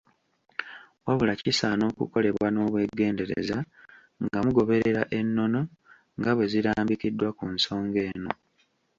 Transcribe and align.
Wabula 1.05 1.33
kisaana 1.43 1.83
okukolebwa 1.91 2.47
n'obwegendereza 2.51 3.57
nga 4.23 4.37
mugoberera 4.45 5.01
ennono 5.19 5.61
nga 6.19 6.31
bwezirambikiddwa 6.35 7.29
ku 7.37 7.45
nsonga 7.53 7.99
eno. 8.11 8.31